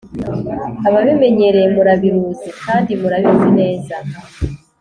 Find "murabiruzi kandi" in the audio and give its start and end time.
1.75-2.91